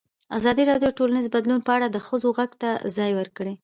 ازادي 0.37 0.63
راډیو 0.69 0.89
د 0.91 0.95
ټولنیز 0.97 1.27
بدلون 1.35 1.59
په 1.67 1.71
اړه 1.77 1.87
د 1.89 1.97
ښځو 2.07 2.27
غږ 2.37 2.51
ته 2.61 2.69
ځای 2.97 3.11
ورکړی. 3.15 3.53